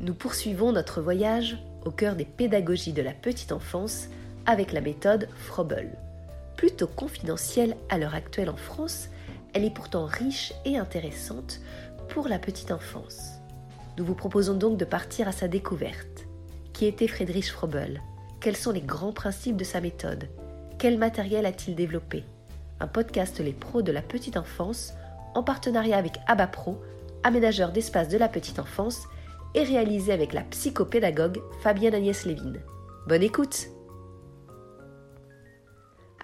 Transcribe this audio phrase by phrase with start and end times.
[0.00, 4.06] Nous poursuivons notre voyage au cœur des pédagogies de la petite enfance
[4.46, 5.90] avec la méthode Frobel.
[6.56, 9.08] Plutôt confidentielle à l'heure actuelle en France,
[9.54, 11.60] elle est pourtant riche et intéressante
[12.10, 13.40] pour la petite enfance.
[13.96, 16.26] Nous vous proposons donc de partir à sa découverte.
[16.72, 18.00] Qui était Friedrich Frobel?
[18.40, 20.28] Quels sont les grands principes de sa méthode?
[20.78, 22.22] Quel matériel a-t-il développé?
[22.78, 24.92] Un podcast Les pros de la petite enfance
[25.34, 26.80] en partenariat avec ABAPRO,
[27.24, 29.08] aménageur d'espace de la petite enfance,
[29.54, 32.54] et réalisé avec la psychopédagogue Fabienne Agnès Lévin.
[33.06, 33.68] Bonne écoute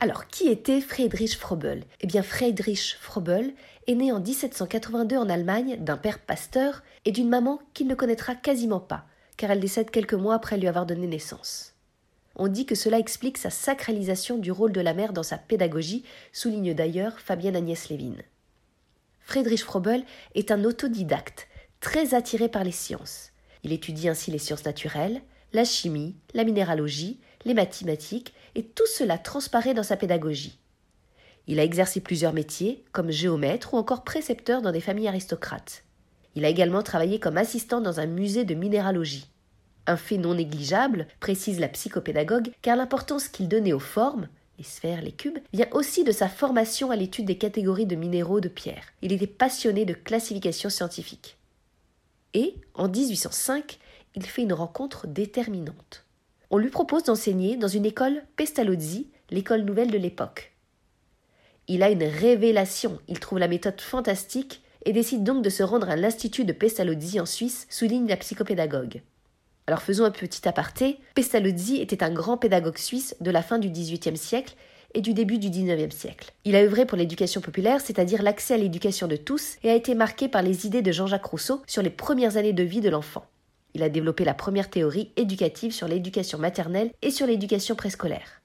[0.00, 3.54] alors, qui était Friedrich Frobel Eh bien, Friedrich Frobel
[3.86, 8.34] est né en 1782 en Allemagne d'un père pasteur et d'une maman qu'il ne connaîtra
[8.34, 9.06] quasiment pas,
[9.38, 11.74] car elle décède quelques mois après lui avoir donné naissance.
[12.36, 16.04] On dit que cela explique sa sacralisation du rôle de la mère dans sa pédagogie,
[16.32, 18.16] souligne d'ailleurs Fabienne Agnès Lévin.
[19.20, 21.48] Friedrich Frobel est un autodidacte,
[21.84, 23.30] très attiré par les sciences.
[23.62, 25.20] Il étudie ainsi les sciences naturelles,
[25.52, 30.58] la chimie, la minéralogie, les mathématiques, et tout cela transparaît dans sa pédagogie.
[31.46, 35.84] Il a exercé plusieurs métiers, comme géomètre ou encore précepteur dans des familles aristocrates.
[36.34, 39.28] Il a également travaillé comme assistant dans un musée de minéralogie.
[39.86, 45.02] Un fait non négligeable, précise la psychopédagogue, car l'importance qu'il donnait aux formes, les sphères,
[45.02, 48.86] les cubes, vient aussi de sa formation à l'étude des catégories de minéraux de pierre.
[49.02, 51.36] Il était passionné de classification scientifique.
[52.34, 53.78] Et, en 1805,
[54.14, 56.04] il fait une rencontre déterminante
[56.54, 60.52] on lui propose d'enseigner dans une école Pestalozzi, l'école nouvelle de l'époque.
[61.66, 65.90] Il a une révélation, il trouve la méthode fantastique et décide donc de se rendre
[65.90, 69.02] à l'Institut de Pestalozzi en Suisse, souligne la psychopédagogue.
[69.66, 73.68] Alors faisons un petit aparté, Pestalozzi était un grand pédagogue suisse de la fin du
[73.68, 74.54] XVIIIe siècle
[74.94, 76.32] et du début du XIXe siècle.
[76.44, 79.94] Il a œuvré pour l'éducation populaire, c'est-à-dire l'accès à l'éducation de tous, et a été
[79.94, 83.26] marqué par les idées de Jean-Jacques Rousseau sur les premières années de vie de l'enfant.
[83.74, 88.40] Il a développé la première théorie éducative sur l'éducation maternelle et sur l'éducation préscolaire.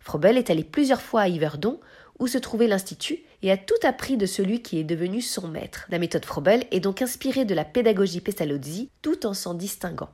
[0.00, 1.80] Frobel est allé plusieurs fois à Yverdon,
[2.18, 5.86] où se trouvait l'Institut, et a tout appris de celui qui est devenu son maître.
[5.88, 10.10] La méthode Frobel est donc inspirée de la pédagogie Pestalozzi, tout en s'en distinguant.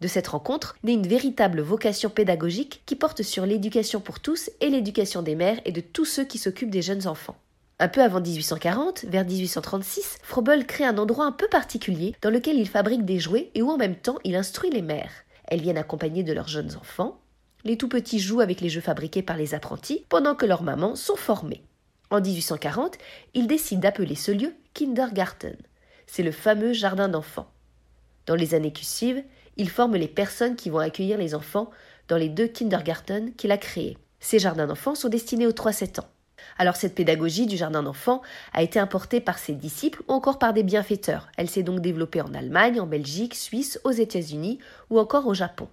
[0.00, 4.68] De cette rencontre naît une véritable vocation pédagogique qui porte sur l'éducation pour tous et
[4.68, 7.36] l'éducation des mères et de tous ceux qui s'occupent des jeunes enfants.
[7.78, 12.58] Un peu avant 1840, vers 1836, Frobel crée un endroit un peu particulier dans lequel
[12.58, 15.12] il fabrique des jouets et où en même temps il instruit les mères.
[15.44, 17.20] Elles viennent accompagnées de leurs jeunes enfants.
[17.64, 20.96] Les tout petits jouent avec les jeux fabriqués par les apprentis pendant que leurs mamans
[20.96, 21.62] sont formées.
[22.10, 22.96] En 1840,
[23.34, 25.56] il décide d'appeler ce lieu Kindergarten.
[26.06, 27.50] C'est le fameux jardin d'enfants.
[28.26, 29.22] Dans les années qui suivent,
[29.56, 31.70] il forme les personnes qui vont accueillir les enfants
[32.08, 33.98] dans les deux kindergarten qu'il a créés.
[34.20, 36.08] Ces jardins d'enfants sont destinés aux 3-7 ans.
[36.58, 38.22] Alors cette pédagogie du jardin d'enfants
[38.52, 41.28] a été importée par ses disciples ou encore par des bienfaiteurs.
[41.36, 44.58] Elle s'est donc développée en Allemagne, en Belgique, Suisse, aux États-Unis
[44.90, 45.68] ou encore au Japon.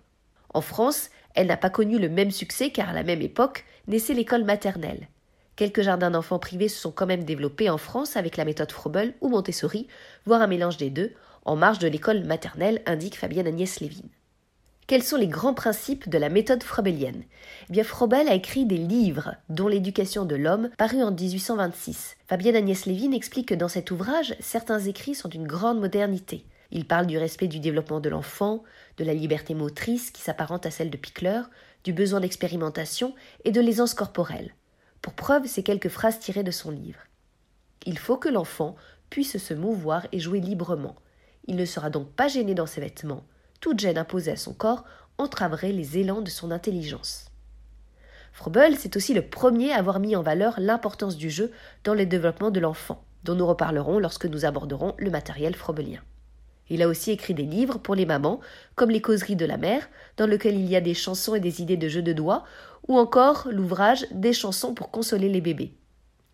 [0.54, 4.14] En France, elle n'a pas connu le même succès car à la même époque naissait
[4.14, 5.08] l'école maternelle.
[5.56, 9.14] Quelques jardins d'enfants privés se sont quand même développés en France avec la méthode Frobel
[9.22, 9.88] ou Montessori,
[10.26, 11.12] voire un mélange des deux,
[11.46, 14.10] en marge de l'école maternelle, indique Fabienne Agnès Lévin.
[14.86, 17.24] Quels sont les grands principes de la méthode frobelienne
[17.70, 22.18] eh bien, Frobel a écrit des livres, dont L'éducation de l'homme, paru en 1826.
[22.28, 26.46] Fabienne Agnès Lévin explique que dans cet ouvrage, certains écrits sont d'une grande modernité.
[26.72, 28.64] Il parle du respect du développement de l'enfant,
[28.98, 31.42] de la liberté motrice qui s'apparente à celle de Pickler,
[31.84, 33.14] du besoin d'expérimentation
[33.46, 34.54] et de l'aisance corporelle.
[35.02, 37.00] Pour preuve, ces quelques phrases tirées de son livre.
[37.86, 38.76] Il faut que l'enfant
[39.10, 40.96] puisse se mouvoir et jouer librement.
[41.46, 43.24] Il ne sera donc pas gêné dans ses vêtements,
[43.60, 44.84] toute gêne imposée à son corps
[45.18, 47.30] entraverait les élans de son intelligence.
[48.34, 51.52] Frobel, c'est aussi le premier à avoir mis en valeur l'importance du jeu
[51.84, 56.02] dans le développement de l'enfant, dont nous reparlerons lorsque nous aborderons le matériel frobelien.
[56.70, 58.40] Il a aussi écrit des livres pour les mamans,
[58.76, 59.88] comme Les causeries de la mère,
[60.18, 62.44] dans lequel il y a des chansons et des idées de jeux de doigts,
[62.88, 65.76] ou encore l'ouvrage Des chansons pour consoler les bébés.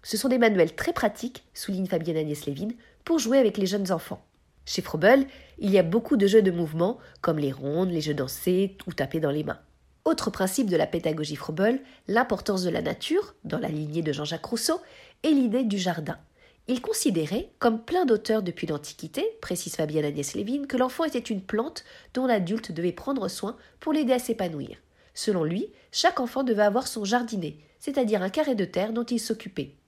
[0.02, 2.70] Ce sont des manuels très pratiques, souligne Fabienne Agnès Lévin,
[3.04, 4.24] pour jouer avec les jeunes enfants.
[4.70, 5.26] Chez Frobel,
[5.58, 8.94] il y a beaucoup de jeux de mouvement, comme les rondes, les jeux dansés ou
[8.94, 9.58] taper dans les mains.
[10.06, 14.46] Autre principe de la pédagogie Frobel, l'importance de la nature, dans la lignée de Jean-Jacques
[14.46, 14.80] Rousseau,
[15.24, 16.20] et l'idée du jardin.
[16.68, 21.42] Il considérait, comme plein d'auteurs depuis l'Antiquité, précise Fabienne Agnès Lévin, que l'enfant était une
[21.42, 21.84] plante
[22.14, 24.78] dont l'adulte devait prendre soin pour l'aider à s'épanouir.
[25.16, 29.20] Selon lui, chaque enfant devait avoir son jardinet, c'est-à-dire un carré de terre dont il
[29.20, 29.79] s'occupait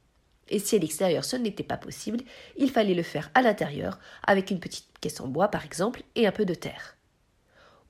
[0.51, 2.19] et si à l'extérieur ce n'était pas possible,
[2.57, 6.27] il fallait le faire à l'intérieur, avec une petite caisse en bois par exemple, et
[6.27, 6.98] un peu de terre.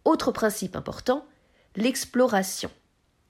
[0.06, 1.25] Autre principe important,
[1.75, 2.72] l'exploration.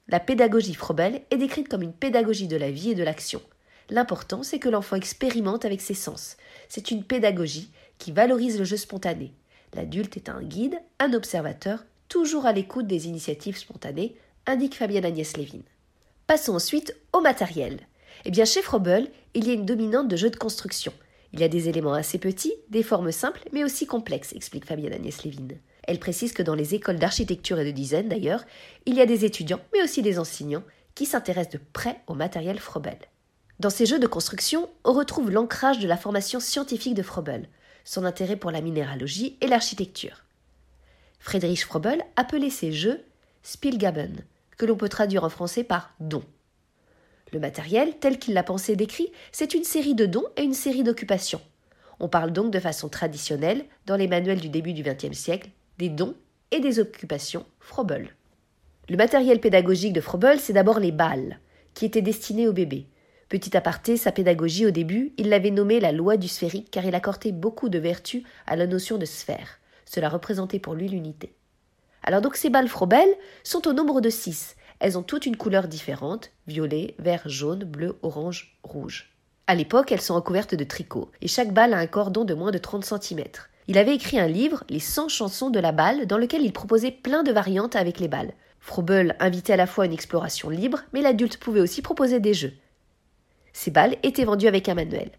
[0.08, 3.42] La pédagogie Frobel est décrite comme une pédagogie de la vie et de l'action.
[3.90, 6.38] L'important, c'est que l'enfant expérimente avec ses sens.
[6.70, 9.34] C'est une pédagogie qui valorise le jeu spontané.
[9.74, 15.38] L'adulte est un guide, un observateur, toujours à l'écoute des initiatives spontanées, indique Fabienne Agnès
[15.38, 15.62] Lévin.
[16.28, 17.80] Passons ensuite au matériel.
[18.26, 20.94] Eh bien, chez Froebel, il y a une dominante de jeux de construction.
[21.34, 24.94] Il y a des éléments assez petits, des formes simples, mais aussi complexes, explique Fabienne
[24.94, 25.56] Agnès Lévin.
[25.84, 28.44] Elle précise que dans les écoles d'architecture et de design, d'ailleurs,
[28.86, 30.64] il y a des étudiants, mais aussi des enseignants,
[30.94, 33.00] qui s'intéressent de près au matériel Froebel.
[33.60, 37.48] Dans ces jeux de construction, on retrouve l'ancrage de la formation scientifique de Froebel,
[37.86, 40.26] son intérêt pour la minéralogie et l'architecture.
[41.20, 43.02] Friedrich Froebel appelait ces jeux
[43.44, 44.24] Spielgaben,
[44.58, 46.24] que l'on peut traduire en français par don.
[47.32, 50.84] Le matériel, tel qu'il l'a pensé décrit, c'est une série de dons et une série
[50.84, 51.42] d'occupations.
[52.00, 55.90] On parle donc de façon traditionnelle, dans les manuels du début du XXe siècle, des
[55.90, 56.16] dons
[56.52, 58.10] et des occupations Froebel.
[58.90, 61.40] Le matériel pédagogique de Froebel, c'est d'abord les balles,
[61.74, 62.88] qui étaient destinés aux bébés.
[63.30, 66.96] Petit aparté, sa pédagogie au début, il l'avait nommée la loi du sphérique car il
[66.96, 69.60] accordait beaucoup de vertus à la notion de sphère.
[69.86, 71.34] Cela représentait pour lui l'unité.
[72.04, 73.08] Alors donc ces balles Froebel
[73.44, 74.56] sont au nombre de six.
[74.82, 79.14] Elles ont toutes une couleur différente, violet, vert, jaune, bleu, orange, rouge.
[79.46, 82.50] À l'époque, elles sont recouvertes de tricot, et chaque balle a un cordon de moins
[82.50, 83.26] de 30 cm.
[83.68, 86.90] Il avait écrit un livre, Les 100 chansons de la balle, dans lequel il proposait
[86.90, 88.34] plein de variantes avec les balles.
[88.60, 92.54] Froebel invitait à la fois une exploration libre, mais l'adulte pouvait aussi proposer des jeux.
[93.54, 95.12] Ces balles étaient vendues avec un manuel.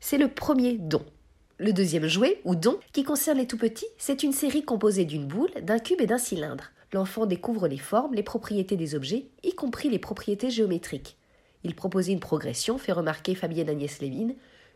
[0.00, 1.04] C'est le premier don.
[1.58, 5.26] Le deuxième jouet, ou don, qui concerne les tout petits, c'est une série composée d'une
[5.26, 6.70] boule, d'un cube et d'un cylindre.
[6.92, 11.16] L'enfant découvre les formes, les propriétés des objets, y compris les propriétés géométriques.
[11.64, 14.34] Il proposait une progression, fait remarquer Fabienne Agnès Lévin.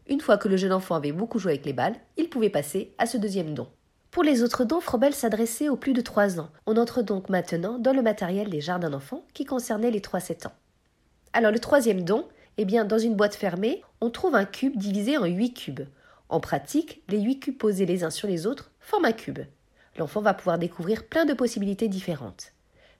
[0.08, 2.94] Une fois que le jeune enfant avait beaucoup joué avec les balles, il pouvait passer
[2.96, 3.68] à ce deuxième don.
[4.10, 6.48] Pour les autres dons, Frobel s'adressait aux plus de 3 ans.
[6.64, 10.54] On entre donc maintenant dans le matériel des jardins d'enfants qui concernait les 3-7 ans.
[11.34, 12.26] Alors le troisième don,
[12.56, 15.88] eh bien dans une boîte fermée, on trouve un cube divisé en 8 cubes.
[16.28, 19.40] En pratique, les huit cubes posés les uns sur les autres forment un cube.
[19.98, 22.52] L'enfant va pouvoir découvrir plein de possibilités différentes.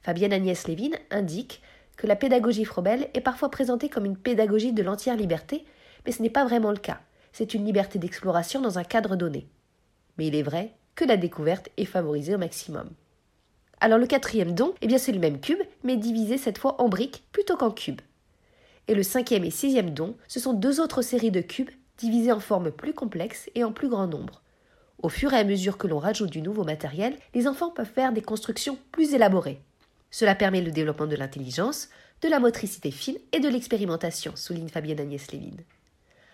[0.02, 1.62] Fabienne Agnès Lévin indique
[1.96, 5.64] que la pédagogie Frobel est parfois présentée comme une pédagogie de l'entière liberté,
[6.04, 7.00] mais ce n'est pas vraiment le cas.
[7.32, 9.48] C'est une liberté d'exploration dans un cadre donné.
[10.16, 12.90] Mais il est vrai que la découverte est favorisée au maximum.
[13.80, 16.88] Alors le quatrième don, eh bien c'est le même cube, mais divisé cette fois en
[16.88, 18.00] briques plutôt qu'en cubes.
[18.88, 22.40] Et le cinquième et sixième don, ce sont deux autres séries de cubes divisés en
[22.40, 24.42] formes plus complexes et en plus grand nombre.
[25.02, 28.12] Au fur et à mesure que l'on rajoute du nouveau matériel, les enfants peuvent faire
[28.12, 29.60] des constructions plus élaborées.
[30.10, 31.88] Cela permet le développement de l'intelligence,
[32.22, 35.56] de la motricité fine et de l'expérimentation, souligne Fabienne Agnès Lévin.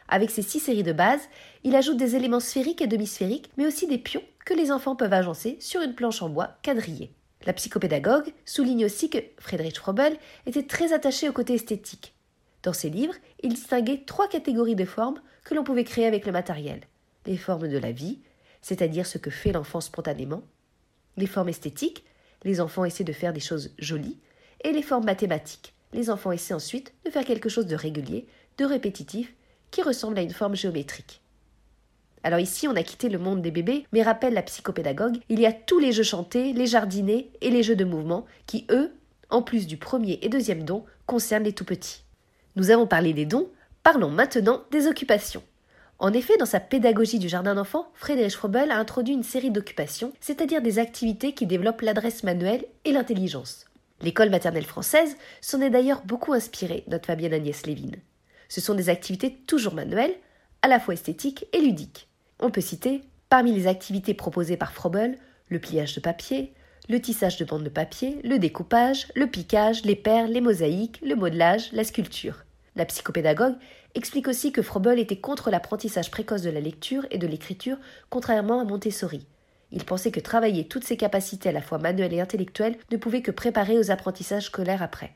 [0.08, 1.22] Avec ces six séries de base,
[1.64, 5.12] il ajoute des éléments sphériques et demi-sphériques, mais aussi des pions que les enfants peuvent
[5.12, 7.12] agencer sur une planche en bois quadrillée.
[7.46, 10.16] La psychopédagogue souligne aussi que Friedrich Frobel
[10.46, 12.14] était très attaché au côté esthétique.
[12.62, 16.32] Dans ses livres, il distinguait trois catégories de formes que l'on pouvait créer avec le
[16.32, 16.82] matériel.
[17.26, 18.20] Les formes de la vie,
[18.62, 20.42] c'est-à-dire ce que fait l'enfant spontanément,
[21.16, 22.04] les formes esthétiques,
[22.44, 24.18] les enfants essaient de faire des choses jolies,
[24.64, 28.26] et les formes mathématiques, les enfants essaient ensuite de faire quelque chose de régulier,
[28.58, 29.34] de répétitif,
[29.70, 31.20] qui ressemble à une forme géométrique.
[32.22, 35.46] Alors ici, on a quitté le monde des bébés, mais rappelle la psychopédagogue, il y
[35.46, 38.92] a tous les jeux chantés, les jardinés et les jeux de mouvement qui, eux,
[39.28, 42.04] en plus du premier et deuxième don, concernent les tout petits.
[42.54, 43.48] Nous avons parlé des dons,
[43.82, 45.42] Parlons maintenant des occupations.
[46.02, 50.12] En effet, dans sa pédagogie du jardin d'enfants, Friedrich Froebel a introduit une série d'occupations,
[50.18, 53.66] c'est-à-dire des activités qui développent l'adresse manuelle et l'intelligence.
[54.00, 57.92] L'école maternelle française s'en est d'ailleurs beaucoup inspirée, note Fabienne Agnès Lévin.
[58.48, 60.16] Ce sont des activités toujours manuelles,
[60.62, 62.08] à la fois esthétiques et ludiques.
[62.40, 65.18] On peut citer, parmi les activités proposées par Froebel,
[65.50, 66.52] le pliage de papier,
[66.88, 71.14] le tissage de bandes de papier, le découpage, le piquage, les perles, les mosaïques, le
[71.14, 72.42] modelage, la sculpture.
[72.74, 73.56] La psychopédagogue
[73.94, 77.76] explique aussi que Froebel était contre l'apprentissage précoce de la lecture et de l'écriture,
[78.08, 79.26] contrairement à Montessori.
[79.72, 83.22] Il pensait que travailler toutes ses capacités à la fois manuelles et intellectuelles ne pouvait
[83.22, 85.14] que préparer aux apprentissages scolaires après.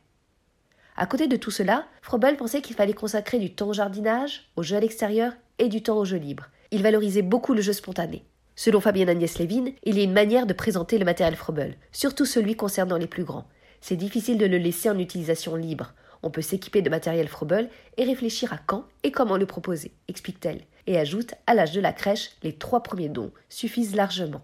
[0.97, 4.63] À côté de tout cela, Froebel pensait qu'il fallait consacrer du temps au jardinage, au
[4.63, 6.49] jeu à l'extérieur et du temps au jeu libre.
[6.71, 8.25] Il valorisait beaucoup le jeu spontané.
[8.55, 12.25] Selon Fabienne Agnès Lévin, il y a une manière de présenter le matériel Froebel, surtout
[12.25, 13.47] celui concernant les plus grands.
[13.83, 15.93] C'est difficile de le laisser en utilisation libre.
[16.23, 20.63] On peut s'équiper de matériel Froebel et réfléchir à quand et comment le proposer, explique-t-elle,
[20.87, 24.43] et ajoute à l'âge de la crèche, les trois premiers dons suffisent largement.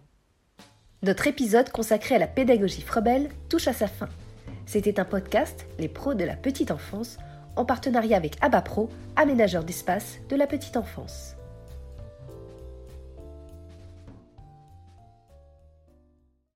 [1.02, 4.08] Notre épisode consacré à la pédagogie Froebel touche à sa fin.
[4.66, 7.18] C'était un podcast, Les pros de la petite enfance,
[7.56, 11.34] en partenariat avec ABAPRO, aménageur d'espace de la petite enfance.